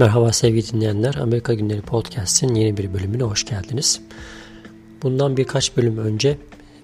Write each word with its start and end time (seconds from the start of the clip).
Merhaba 0.00 0.32
sevgili 0.32 0.72
dinleyenler. 0.72 1.14
Amerika 1.14 1.54
Günleri 1.54 1.80
Podcast'in 1.80 2.54
yeni 2.54 2.76
bir 2.76 2.94
bölümüne 2.94 3.22
hoş 3.22 3.44
geldiniz. 3.44 4.00
Bundan 5.02 5.36
birkaç 5.36 5.76
bölüm 5.76 5.98
önce 5.98 6.38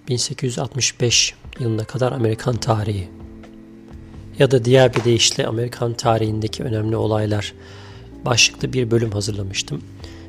1865 0.08 1.34
yılına 1.60 1.84
kadar 1.84 2.12
Amerikan 2.12 2.56
tarihi 2.56 3.08
ya 4.38 4.50
da 4.50 4.64
diğer 4.64 4.94
bir 4.94 5.04
deyişle 5.04 5.46
Amerikan 5.46 5.94
tarihindeki 5.94 6.62
önemli 6.62 6.96
olaylar 6.96 7.54
başlıklı 8.24 8.72
bir 8.72 8.90
bölüm 8.90 9.10
hazırlamıştım. 9.10 9.82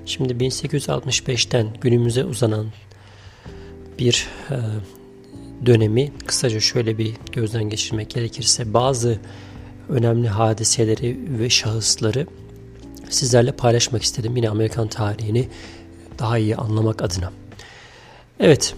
Şimdi 0.06 0.34
1865'ten 0.34 1.68
günümüze 1.82 2.26
uzanan 2.26 2.66
bir 4.00 4.28
e, 4.50 4.56
dönemi 5.66 6.12
kısaca 6.26 6.60
şöyle 6.60 6.98
bir 6.98 7.14
gözden 7.32 7.64
geçirmek 7.64 8.10
gerekirse 8.10 8.74
bazı 8.74 9.20
önemli 9.90 10.28
hadiseleri 10.28 11.20
ve 11.40 11.50
şahısları 11.50 12.28
sizlerle 13.10 13.52
paylaşmak 13.52 14.04
istedim. 14.04 14.36
Yine 14.36 14.50
Amerikan 14.50 14.88
tarihini 14.88 15.48
daha 16.20 16.38
iyi 16.38 16.56
anlamak 16.56 17.02
adına. 17.02 17.32
Evet, 18.40 18.76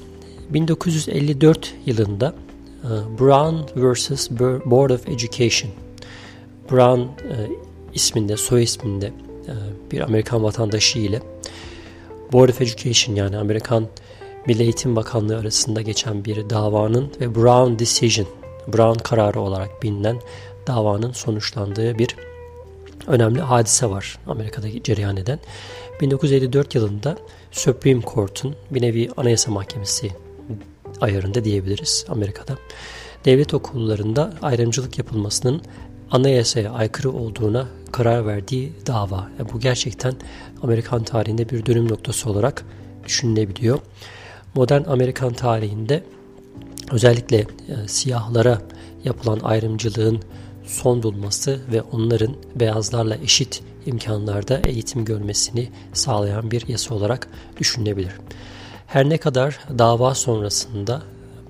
1954 0.50 1.74
yılında 1.86 2.36
e, 2.84 3.20
Brown 3.20 3.56
vs. 3.76 4.30
Board 4.66 4.90
of 4.90 5.08
Education 5.08 5.72
Brown 6.72 7.00
e, 7.02 7.36
isminde, 7.94 8.38
soy 8.38 8.64
isminde 8.64 9.08
e, 9.08 9.54
bir 9.92 10.02
Amerikan 10.02 10.44
vatandaşı 10.44 11.00
ile 11.00 11.22
Board 12.34 12.50
of 12.50 12.62
Education 12.62 13.16
yani 13.16 13.38
Amerikan 13.38 13.88
Milli 14.48 14.64
Eğitim 14.64 14.96
Bakanlığı 14.96 15.38
arasında 15.38 15.82
geçen 15.82 16.26
bir 16.26 16.50
davanın 16.50 17.12
ve 17.22 17.36
Brown 17.36 17.80
Decision, 17.80 18.28
Brown 18.68 19.04
kararı 19.04 19.42
olarak 19.42 19.84
bilinen 19.84 20.20
davanın 20.68 21.12
sonuçlandığı 21.12 21.98
bir 21.98 22.16
önemli 23.08 23.42
hadise 23.42 23.90
var 23.90 24.20
Amerika'da 24.28 24.84
cereyan 24.84 25.18
eden. 25.18 25.40
1954 26.02 26.76
yılında 26.76 27.18
Supreme 27.52 28.02
Court'un 28.02 28.56
bir 28.72 28.82
nevi 28.82 29.10
anayasa 29.18 29.52
mahkemesi 29.52 30.12
ayarında 31.02 31.44
diyebiliriz 31.44 32.06
Amerika'da. 32.10 32.58
Devlet 33.26 33.54
okullarında 33.54 34.34
ayrımcılık 34.42 34.98
yapılmasının 34.98 35.62
anayasaya 36.12 36.72
aykırı 36.72 37.12
olduğuna 37.12 37.68
karar 37.92 38.26
verdiği 38.26 38.74
dava. 38.88 39.30
Yani 39.40 39.50
bu 39.54 39.60
gerçekten 39.60 40.14
Amerikan 40.64 41.04
tarihinde 41.04 41.50
bir 41.50 41.66
dönüm 41.66 41.90
noktası 41.90 42.30
olarak 42.30 42.66
düşünülebiliyor. 43.06 43.80
Modern 44.56 44.84
Amerikan 44.84 45.34
tarihinde 45.34 46.04
özellikle 46.92 47.38
e, 47.38 47.48
siyahlara 47.88 48.62
yapılan 49.04 49.40
ayrımcılığın 49.40 50.20
son 50.70 51.04
bulması 51.04 51.60
ve 51.72 51.82
onların 51.82 52.36
beyazlarla 52.56 53.16
eşit 53.16 53.62
imkanlarda 53.86 54.58
eğitim 54.58 55.06
görmesini 55.06 55.70
sağlayan 55.94 56.52
bir 56.52 56.68
yasa 56.68 56.96
olarak 56.96 57.28
düşünülebilir. 57.58 58.14
Her 58.88 59.10
ne 59.10 59.18
kadar 59.18 59.60
dava 59.78 60.16
sonrasında 60.16 61.02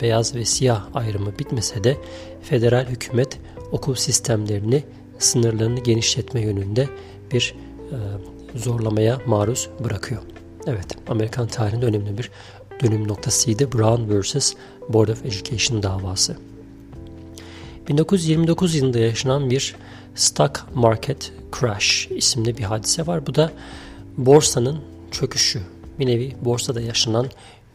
beyaz 0.02 0.36
ve 0.36 0.45
siyah 0.45 0.86
ayrımı 0.94 1.39
bitmese 1.39 1.84
de 1.84 1.98
federal 2.42 2.86
hükümet 2.86 3.39
okul 3.72 3.95
sistemlerini 3.95 4.84
sınırlarını 5.20 5.80
genişletme 5.80 6.42
yönünde 6.42 6.89
bir 7.31 7.56
e, 7.92 7.98
zorlamaya 8.58 9.20
maruz 9.26 9.70
bırakıyor. 9.83 10.22
Evet, 10.67 10.86
Amerikan 11.08 11.48
tarihinde 11.48 11.86
önemli 11.86 12.17
bir 12.17 12.31
dönüm 12.83 13.08
noktasıydı 13.08 13.72
Brown 13.72 14.20
vs. 14.22 14.54
Board 14.89 15.08
of 15.08 15.26
Education 15.26 15.83
davası. 15.83 16.48
1929 17.90 18.76
yılında 18.76 19.00
yaşanan 19.00 19.50
bir 19.50 19.76
stock 20.16 20.66
market 20.76 21.32
crash 21.59 22.08
isimli 22.12 22.58
bir 22.58 22.64
hadise 22.64 23.08
var. 23.08 23.28
Bu 23.28 23.36
da 23.36 23.52
borsanın 24.18 24.80
çöküşü. 25.11 25.61
Bir 26.00 26.08
nevi 26.08 26.36
borsada 26.42 26.82
yaşanan 26.82 27.27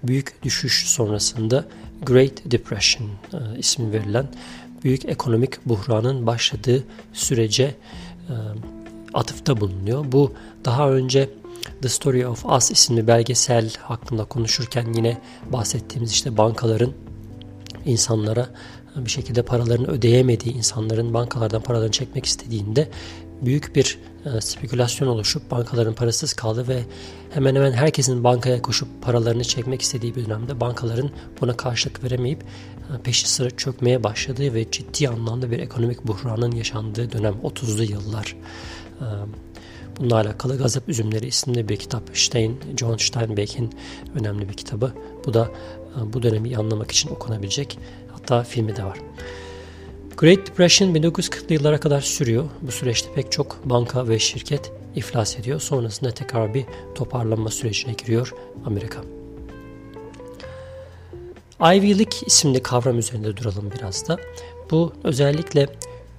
büyük 0.02 0.42
düşüş 0.42 0.86
sonrasında 0.86 1.64
Great 2.02 2.32
Depression 2.44 3.08
e, 3.08 3.58
ismi 3.58 3.92
verilen 3.92 4.26
büyük 4.84 5.04
ekonomik 5.04 5.66
buhranın 5.66 6.26
başladığı 6.26 6.84
sürece 7.12 7.64
e, 7.64 8.34
atıfta 9.14 9.60
bulunuyor. 9.60 10.04
Bu 10.12 10.32
daha 10.64 10.90
önce 10.90 11.30
The 11.82 11.88
Story 11.88 12.26
of 12.26 12.46
Us 12.46 12.70
isimli 12.70 13.06
belgesel 13.06 13.70
hakkında 13.82 14.24
konuşurken 14.24 14.92
yine 14.92 15.20
bahsettiğimiz 15.52 16.12
işte 16.12 16.36
bankaların 16.36 16.92
insanlara 17.84 18.48
bir 18.96 19.10
şekilde 19.10 19.42
paralarını 19.42 19.86
ödeyemediği 19.86 20.54
insanların 20.54 21.14
bankalardan 21.14 21.62
paralarını 21.62 21.90
çekmek 21.92 22.26
istediğinde 22.26 22.88
büyük 23.42 23.76
bir 23.76 23.98
e, 24.24 24.40
spekülasyon 24.40 25.08
oluşup 25.08 25.50
bankaların 25.50 25.94
parasız 25.94 26.32
kaldı 26.32 26.68
ve 26.68 26.82
hemen 27.30 27.54
hemen 27.54 27.72
herkesin 27.72 28.24
bankaya 28.24 28.62
koşup 28.62 28.88
paralarını 29.02 29.44
çekmek 29.44 29.82
istediği 29.82 30.16
bir 30.16 30.26
dönemde 30.26 30.60
bankaların 30.60 31.10
buna 31.40 31.56
karşılık 31.56 32.04
veremeyip 32.04 32.42
e, 32.42 33.02
peşi 33.02 33.30
sıra 33.30 33.50
çökmeye 33.50 34.04
başladığı 34.04 34.54
ve 34.54 34.70
ciddi 34.70 35.08
anlamda 35.08 35.50
bir 35.50 35.58
ekonomik 35.58 36.06
buhranın 36.06 36.52
yaşandığı 36.52 37.12
dönem 37.12 37.34
30'lu 37.34 37.82
yıllar. 37.82 38.36
E, 39.00 39.06
bununla 39.98 40.14
alakalı 40.14 40.58
Gazap 40.58 40.88
Üzümleri 40.88 41.26
isimli 41.26 41.68
bir 41.68 41.76
kitap. 41.76 42.02
Stein, 42.14 42.60
John 42.76 42.96
Steinbeck'in 42.96 43.70
önemli 44.14 44.48
bir 44.48 44.54
kitabı. 44.54 44.92
Bu 45.26 45.34
da 45.34 45.50
bu 46.12 46.22
dönemi 46.22 46.56
anlamak 46.56 46.90
için 46.90 47.10
okunabilecek 47.10 47.78
Hatta 48.24 48.42
filmi 48.42 48.76
de 48.76 48.84
var. 48.84 48.98
Great 50.16 50.46
Depression 50.46 50.94
1940'lı 50.94 51.54
yıllara 51.54 51.80
kadar 51.80 52.00
sürüyor. 52.00 52.44
Bu 52.62 52.72
süreçte 52.72 53.12
pek 53.14 53.32
çok 53.32 53.60
banka 53.64 54.08
ve 54.08 54.18
şirket 54.18 54.72
iflas 54.94 55.38
ediyor. 55.38 55.60
Sonrasında 55.60 56.10
tekrar 56.10 56.54
bir 56.54 56.64
toparlanma 56.94 57.50
sürecine 57.50 57.92
giriyor 57.92 58.34
Amerika. 58.66 59.00
Ivy 61.60 61.90
League 61.90 62.18
isimli 62.26 62.62
kavram 62.62 62.98
üzerinde 62.98 63.36
duralım 63.36 63.70
biraz 63.78 64.08
da. 64.08 64.18
Bu 64.70 64.92
özellikle 65.04 65.66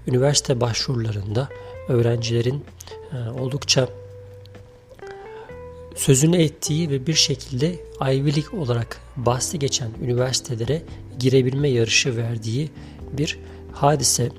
üniversite 0.07 0.61
başvurularında 0.61 1.49
öğrencilerin 1.89 2.65
e, 3.13 3.39
oldukça 3.39 3.89
sözünü 5.95 6.38
ettiği 6.38 6.89
ve 6.89 7.07
bir 7.07 7.13
şekilde 7.13 7.75
Ivy 8.01 8.35
League 8.35 8.59
olarak 8.59 9.01
bahsi 9.15 9.59
geçen 9.59 9.91
üniversitelere 10.01 10.81
girebilme 11.19 11.69
yarışı 11.69 12.17
verdiği 12.17 12.69
bir 13.17 13.39
hadise. 13.71 14.29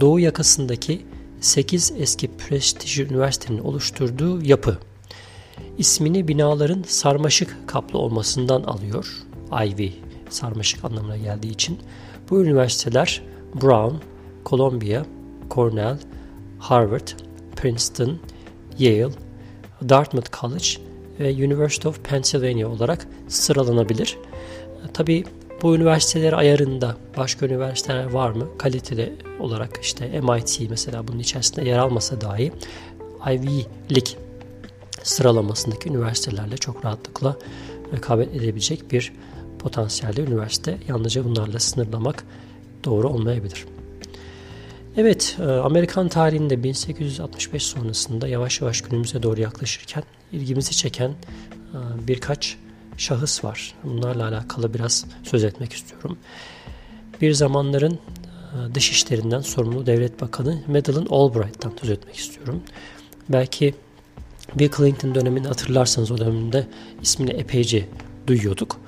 Doğu 0.00 0.20
yakasındaki 0.20 1.00
8 1.40 1.92
eski 1.98 2.30
prestij 2.36 2.98
üniversitenin 2.98 3.58
oluşturduğu 3.58 4.42
yapı. 4.42 4.78
İsmini 5.78 6.28
binaların 6.28 6.82
sarmaşık 6.86 7.56
kaplı 7.66 7.98
olmasından 7.98 8.62
alıyor. 8.62 9.06
Ivy 9.52 9.90
sarmaşık 10.28 10.84
anlamına 10.84 11.16
geldiği 11.16 11.52
için. 11.52 11.78
Bu 12.30 12.42
üniversiteler 12.42 13.22
Brown, 13.62 13.94
Columbia, 14.46 15.04
Cornell, 15.50 15.98
Harvard, 16.58 17.08
Princeton, 17.56 18.18
Yale, 18.78 19.12
Dartmouth 19.88 20.40
College 20.40 20.66
ve 21.20 21.44
University 21.46 21.88
of 21.88 22.04
Pennsylvania 22.04 22.68
olarak 22.68 23.08
sıralanabilir. 23.28 24.18
Tabi 24.94 25.24
bu 25.64 25.76
üniversiteler 25.76 26.32
ayarında 26.32 26.96
başka 27.16 27.46
üniversiteler 27.46 28.04
var 28.04 28.30
mı? 28.30 28.48
Kaliteli 28.58 29.12
olarak 29.40 29.78
işte 29.82 30.20
MIT 30.20 30.70
mesela 30.70 31.08
bunun 31.08 31.18
içerisinde 31.18 31.68
yer 31.68 31.78
almasa 31.78 32.20
dahi 32.20 32.52
Ivy 33.26 33.64
League 33.90 34.14
sıralamasındaki 35.02 35.88
üniversitelerle 35.88 36.56
çok 36.56 36.84
rahatlıkla 36.84 37.36
rekabet 37.92 38.34
edebilecek 38.34 38.92
bir 38.92 39.12
potansiyelde 39.58 40.22
üniversite. 40.22 40.78
Yalnızca 40.88 41.24
bunlarla 41.24 41.58
sınırlamak 41.58 42.24
doğru 42.84 43.08
olmayabilir. 43.08 43.64
Evet, 44.96 45.36
e, 45.40 45.44
Amerikan 45.44 46.08
tarihinde 46.08 46.62
1865 46.62 47.62
sonrasında 47.62 48.28
yavaş 48.28 48.60
yavaş 48.60 48.80
günümüze 48.80 49.22
doğru 49.22 49.40
yaklaşırken 49.40 50.02
ilgimizi 50.32 50.76
çeken 50.76 51.10
e, 51.10 51.78
birkaç 52.08 52.56
şahıs 52.96 53.44
var. 53.44 53.74
Bunlarla 53.84 54.28
alakalı 54.28 54.74
biraz 54.74 55.06
söz 55.22 55.44
etmek 55.44 55.72
istiyorum. 55.72 56.18
Bir 57.20 57.32
zamanların 57.32 57.92
e, 57.92 58.74
dış 58.74 58.90
işlerinden 58.90 59.40
sorumlu 59.40 59.86
devlet 59.86 60.20
bakanı 60.20 60.62
Madeleine 60.66 61.06
Albright'tan 61.10 61.72
söz 61.80 61.90
etmek 61.90 62.16
istiyorum. 62.16 62.62
Belki 63.28 63.74
Bill 64.54 64.70
Clinton 64.76 65.14
dönemini 65.14 65.46
hatırlarsanız 65.46 66.10
o 66.10 66.18
dönemde 66.18 66.66
ismini 67.02 67.30
epeyce 67.30 67.88
duyuyorduk. 68.26 68.80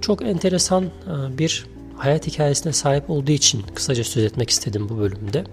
Çok 0.00 0.22
enteresan 0.22 0.84
e, 0.84 1.38
bir 1.38 1.66
hayat 1.96 2.26
hikayesine 2.26 2.72
sahip 2.72 3.10
olduğu 3.10 3.32
için 3.32 3.62
kısaca 3.74 4.04
söz 4.04 4.24
etmek 4.24 4.50
istedim 4.50 4.88
bu 4.88 4.98
bölümde. 4.98 5.44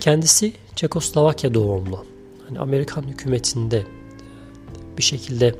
Kendisi 0.00 0.52
Çekoslovakya 0.76 1.54
doğumlu. 1.54 2.04
Hani 2.48 2.58
Amerikan 2.58 3.02
hükümetinde 3.02 3.84
bir 4.98 5.02
şekilde 5.02 5.54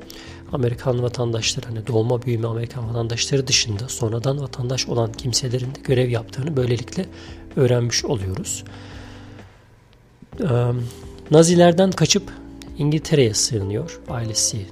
Amerikan 0.54 1.02
vatandaşları 1.02 1.66
hani 1.66 1.86
doğma 1.86 2.22
büyüme 2.22 2.46
Amerikan 2.46 2.88
vatandaşları 2.88 3.46
dışında 3.46 3.88
sonradan 3.88 4.40
vatandaş 4.40 4.88
olan 4.88 5.12
kimselerin 5.12 5.74
de 5.74 5.80
görev 5.84 6.10
yaptığını 6.10 6.56
böylelikle 6.56 7.06
öğrenmiş 7.56 8.04
oluyoruz. 8.04 8.64
Nazilerden 11.30 11.90
kaçıp 11.90 12.32
İngiltere'ye 12.78 13.34
sığınıyor 13.34 14.00
ailesi. 14.08 14.56
E, 14.56 14.64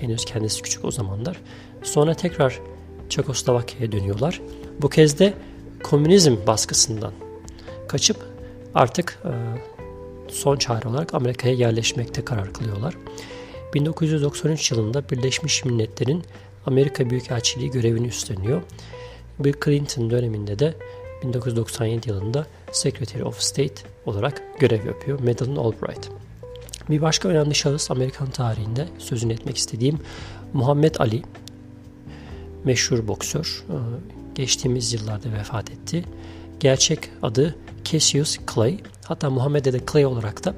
henüz 0.00 0.24
kendisi 0.24 0.62
küçük 0.62 0.84
o 0.84 0.90
zamanlar. 0.90 1.36
Sonra 1.82 2.14
tekrar 2.14 2.60
Çekoslovakya'ya 3.08 3.92
dönüyorlar. 3.92 4.40
Bu 4.82 4.88
kez 4.88 5.18
de 5.18 5.34
komünizm 5.82 6.36
baskısından 6.46 7.12
kaçıp 7.88 8.16
artık 8.74 9.18
e, 9.24 9.32
son 10.32 10.56
çare 10.56 10.88
olarak 10.88 11.14
Amerika'ya 11.14 11.54
yerleşmekte 11.54 12.24
karar 12.24 12.52
kılıyorlar. 12.52 12.94
1993 13.74 14.70
yılında 14.70 15.08
Birleşmiş 15.08 15.64
Milletler'in 15.64 16.22
Amerika 16.66 17.10
Büyükelçiliği 17.10 17.70
görevini 17.70 18.06
üstleniyor. 18.06 18.62
Bill 19.38 19.54
Clinton 19.64 20.10
döneminde 20.10 20.58
de 20.58 20.74
1997 21.22 22.08
yılında 22.08 22.46
Secretary 22.72 23.22
of 23.22 23.40
State 23.40 23.74
olarak 24.06 24.42
görev 24.58 24.86
yapıyor 24.86 25.20
Madeleine 25.20 25.58
Albright. 25.58 26.10
Bir 26.90 27.02
başka 27.02 27.28
önemli 27.28 27.54
şahıs 27.54 27.90
Amerikan 27.90 28.30
tarihinde 28.30 28.88
sözünü 28.98 29.32
etmek 29.32 29.56
istediğim 29.56 29.98
Muhammed 30.52 30.94
Ali, 30.98 31.22
meşhur 32.64 33.08
boksör. 33.08 33.64
Ee, 33.68 33.74
geçtiğimiz 34.34 34.92
yıllarda 34.92 35.32
vefat 35.32 35.70
etti. 35.70 36.04
Gerçek 36.60 36.98
adı 37.22 37.54
Cassius 37.84 38.38
Clay. 38.54 38.78
Hatta 39.04 39.30
Muhammed'e 39.30 39.72
de 39.72 39.80
Clay 39.92 40.06
olarak 40.06 40.44
da 40.44 40.54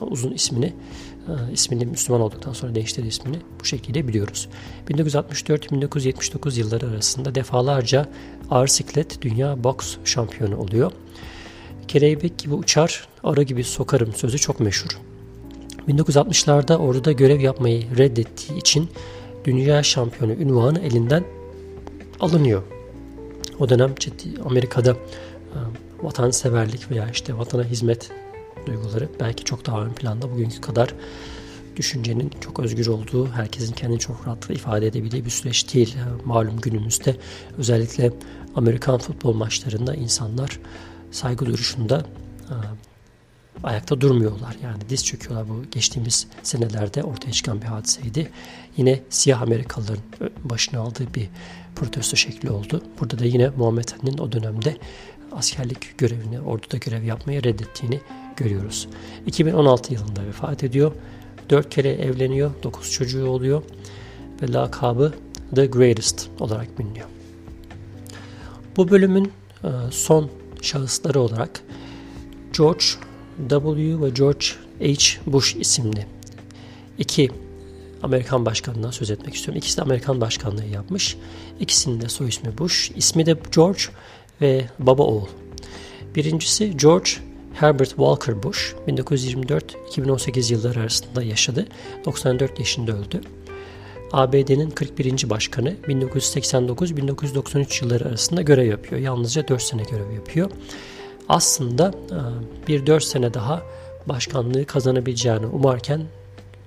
uzun 0.00 0.32
ismini 0.32 0.66
e, 0.66 1.17
ismini 1.52 1.86
Müslüman 1.86 2.20
olduktan 2.20 2.52
sonra 2.52 2.74
değiştirdiği 2.74 3.10
ismini 3.10 3.36
bu 3.60 3.64
şekilde 3.64 4.08
biliyoruz. 4.08 4.48
1964-1979 4.88 6.58
yılları 6.58 6.86
arasında 6.86 7.34
defalarca 7.34 8.08
ağır 8.50 8.66
siklet 8.66 9.22
dünya 9.22 9.64
boks 9.64 9.96
şampiyonu 10.04 10.56
oluyor. 10.56 10.92
Kelebek 11.88 12.38
gibi 12.38 12.54
uçar, 12.54 13.08
arı 13.24 13.42
gibi 13.42 13.64
sokarım 13.64 14.12
sözü 14.12 14.38
çok 14.38 14.60
meşhur. 14.60 14.98
1960'larda 15.88 16.76
orada 16.76 17.12
görev 17.12 17.40
yapmayı 17.40 17.96
reddettiği 17.96 18.58
için 18.58 18.88
dünya 19.44 19.82
şampiyonu 19.82 20.32
ünvanı 20.32 20.80
elinden 20.80 21.24
alınıyor. 22.20 22.62
O 23.58 23.68
dönem 23.68 23.94
ciddi 23.94 24.42
Amerika'da 24.44 24.90
e, 24.90 24.96
vatanseverlik 26.02 26.90
veya 26.90 27.10
işte 27.10 27.38
vatana 27.38 27.64
hizmet 27.64 28.10
duyguları 28.68 29.08
belki 29.20 29.44
çok 29.44 29.66
daha 29.66 29.84
ön 29.84 29.90
planda 29.90 30.30
bugünkü 30.30 30.60
kadar 30.60 30.94
düşüncenin 31.76 32.30
çok 32.40 32.60
özgür 32.60 32.86
olduğu, 32.86 33.28
herkesin 33.28 33.72
kendini 33.72 33.98
çok 33.98 34.26
rahat 34.26 34.50
ifade 34.50 34.86
edebildiği 34.86 35.24
bir 35.24 35.30
süreç 35.30 35.74
değil. 35.74 35.96
Malum 36.24 36.60
günümüzde 36.60 37.16
özellikle 37.58 38.12
Amerikan 38.54 38.98
futbol 38.98 39.34
maçlarında 39.34 39.94
insanlar 39.94 40.60
saygı 41.10 41.46
duruşunda 41.46 42.04
e, 42.50 42.54
ayakta 43.62 44.00
durmuyorlar. 44.00 44.56
Yani 44.62 44.78
diz 44.88 45.04
çöküyorlar. 45.04 45.48
Bu 45.48 45.62
geçtiğimiz 45.70 46.26
senelerde 46.42 47.02
ortaya 47.02 47.32
çıkan 47.32 47.62
bir 47.62 47.66
hadiseydi. 47.66 48.30
Yine 48.76 49.00
siyah 49.10 49.42
Amerikalıların 49.42 50.02
başına 50.44 50.80
aldığı 50.80 51.14
bir 51.14 51.28
protesto 51.76 52.16
şekli 52.16 52.50
oldu. 52.50 52.82
Burada 53.00 53.18
da 53.18 53.24
yine 53.24 53.48
Muhammed 53.48 53.88
Ali'nin 53.88 54.18
o 54.18 54.32
dönemde 54.32 54.76
askerlik 55.32 55.98
görevini, 55.98 56.40
orduda 56.40 56.76
görev 56.76 57.02
yapmayı 57.02 57.44
reddettiğini 57.44 58.00
görüyoruz. 58.38 58.88
2016 59.26 59.94
yılında 59.94 60.26
vefat 60.26 60.64
ediyor. 60.64 60.92
4 61.50 61.70
kere 61.70 61.88
evleniyor, 61.88 62.50
9 62.62 62.92
çocuğu 62.92 63.26
oluyor 63.26 63.62
ve 64.42 64.52
lakabı 64.52 65.14
The 65.54 65.66
Greatest 65.66 66.28
olarak 66.40 66.78
biliniyor. 66.78 67.06
Bu 68.76 68.90
bölümün 68.90 69.32
e, 69.64 69.68
son 69.90 70.30
şahısları 70.62 71.20
olarak 71.20 71.62
George 72.58 72.84
W 73.48 74.02
ve 74.02 74.10
George 74.10 74.46
H. 74.80 75.32
Bush 75.32 75.56
isimli 75.56 76.06
iki 76.98 77.30
Amerikan 78.02 78.46
başkanından 78.46 78.90
söz 78.90 79.10
etmek 79.10 79.34
istiyorum. 79.34 79.58
İkisi 79.58 79.76
de 79.76 79.82
Amerikan 79.82 80.20
başkanlığı 80.20 80.64
yapmış. 80.64 81.16
İkisinin 81.60 82.00
de 82.00 82.08
soy 82.08 82.28
ismi 82.28 82.58
Bush. 82.58 82.90
İsmi 82.96 83.26
de 83.26 83.36
George 83.56 83.82
ve 84.40 84.64
baba 84.78 85.02
oğul. 85.02 85.26
Birincisi 86.14 86.76
George 86.76 87.10
Herbert 87.60 87.88
Walker 87.88 88.42
Bush 88.42 88.74
1924-2018 88.88 90.52
yılları 90.52 90.80
arasında 90.80 91.22
yaşadı. 91.22 91.66
94 92.04 92.58
yaşında 92.58 92.92
öldü. 92.92 93.20
ABD'nin 94.12 94.70
41. 94.70 95.30
başkanı 95.30 95.76
1989-1993 95.88 97.84
yılları 97.84 98.08
arasında 98.08 98.42
görev 98.42 98.66
yapıyor. 98.66 99.00
Yalnızca 99.00 99.48
4 99.48 99.62
sene 99.62 99.82
görev 99.82 100.10
yapıyor. 100.10 100.50
Aslında 101.28 101.94
e, 102.10 102.18
bir 102.68 102.86
4 102.86 103.04
sene 103.04 103.34
daha 103.34 103.62
başkanlığı 104.06 104.64
kazanabileceğini 104.64 105.46
umarken 105.46 106.02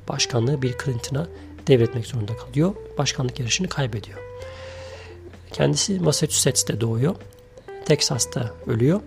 başkanlığı 0.09 0.61
Bill 0.61 0.73
Clinton'a 0.85 1.27
devretmek 1.67 2.05
zorunda 2.05 2.37
kalıyor. 2.37 2.75
Başkanlık 2.97 3.39
yarışını 3.39 3.67
kaybediyor. 3.67 4.19
Kendisi 5.51 5.99
Massachusetts'te 5.99 6.81
doğuyor. 6.81 7.15
Texas'ta 7.85 8.51
ölüyor. 8.67 9.01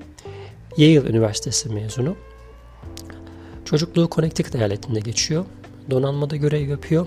Yale 0.76 1.08
Üniversitesi 1.08 1.68
mezunu. 1.68 2.16
Çocukluğu 3.64 4.08
Connecticut 4.10 4.54
eyaletinde 4.54 5.00
geçiyor. 5.00 5.44
Donanmada 5.90 6.36
görev 6.36 6.68
yapıyor. 6.68 7.06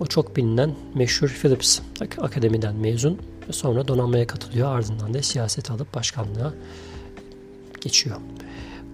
O 0.00 0.06
çok 0.06 0.36
bilinen 0.36 0.74
meşhur 0.94 1.28
Phillips 1.28 1.80
Akademi'den 2.18 2.76
mezun. 2.76 3.18
Sonra 3.50 3.88
donanmaya 3.88 4.26
katılıyor. 4.26 4.68
Ardından 4.68 5.14
da 5.14 5.22
siyaset 5.22 5.70
alıp 5.70 5.94
başkanlığa 5.94 6.54
geçiyor. 7.80 8.16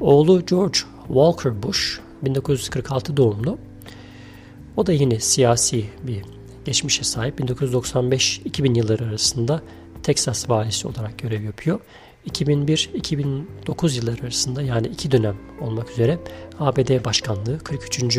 Oğlu 0.00 0.46
George 0.46 0.78
Walker 1.06 1.62
Bush 1.62 2.00
1946 2.22 3.16
doğumlu. 3.16 3.58
O 4.76 4.86
da 4.86 4.92
yine 4.92 5.20
siyasi 5.20 5.84
bir 6.02 6.22
geçmişe 6.64 7.04
sahip. 7.04 7.40
1995-2000 7.40 8.78
yılları 8.78 9.04
arasında 9.04 9.62
Texas 10.02 10.50
valisi 10.50 10.88
olarak 10.88 11.18
görev 11.18 11.42
yapıyor. 11.42 11.80
2001-2009 12.30 13.96
yılları 13.96 14.22
arasında 14.22 14.62
yani 14.62 14.86
iki 14.86 15.10
dönem 15.10 15.36
olmak 15.60 15.90
üzere 15.90 16.18
ABD 16.58 17.04
Başkanlığı 17.04 17.58
43. 17.58 18.18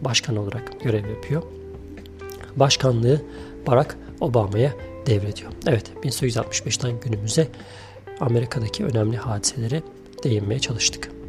Başkan 0.00 0.36
olarak 0.36 0.80
görev 0.80 1.08
yapıyor. 1.08 1.42
Başkanlığı 2.56 3.22
Barack 3.66 3.96
Obama'ya 4.20 4.74
devrediyor. 5.06 5.52
Evet 5.66 5.92
1865'ten 6.04 7.00
günümüze 7.00 7.48
Amerika'daki 8.20 8.84
önemli 8.84 9.16
hadiselere 9.16 9.82
değinmeye 10.24 10.60
çalıştık. 10.60 11.19